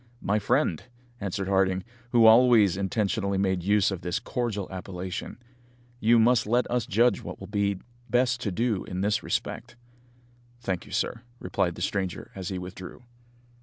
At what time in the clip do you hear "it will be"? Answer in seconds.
7.33-7.77